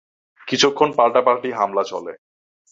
[0.47, 2.13] কিছুক্ষণ পাল্টা-পাল্টি হামলা চলে।